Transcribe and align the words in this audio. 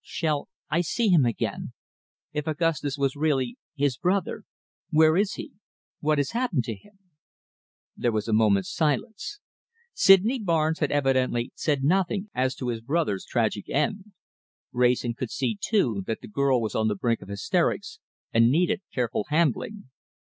"Shall 0.03 0.49
I 0.67 0.81
see 0.81 1.09
him 1.09 1.25
again? 1.25 1.73
If 2.33 2.47
Augustus 2.47 2.97
was 2.97 3.15
really 3.15 3.57
his 3.75 3.97
brother 3.97 4.45
where 4.89 5.15
is 5.15 5.33
he? 5.33 5.51
What 5.99 6.17
has 6.17 6.31
happened 6.31 6.63
to 6.63 6.75
him?" 6.75 6.97
There 7.95 8.11
was 8.11 8.27
a 8.27 8.33
moment's 8.33 8.73
silence. 8.73 9.39
Sydney 9.93 10.39
Barnes 10.39 10.79
had 10.79 10.91
evidently 10.91 11.51
said 11.53 11.83
nothing 11.83 12.31
as 12.33 12.55
to 12.55 12.69
his 12.69 12.81
brother's 12.81 13.25
tragic 13.25 13.69
end. 13.69 14.13
Wrayson 14.71 15.13
could 15.13 15.29
see, 15.29 15.55
too, 15.61 16.03
that 16.07 16.21
the 16.21 16.27
girl 16.27 16.59
was 16.59 16.73
on 16.73 16.87
the 16.87 16.95
brink 16.95 17.21
of 17.21 17.29
hysterics, 17.29 17.99
and 18.33 18.49
needed 18.49 18.81
careful 18.91 19.25
handling. 19.29 19.91